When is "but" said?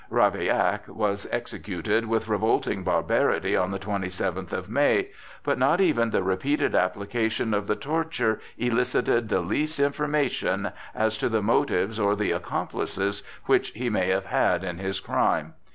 5.43-5.59